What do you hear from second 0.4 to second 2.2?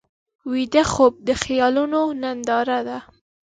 ویده خوب د خیالونو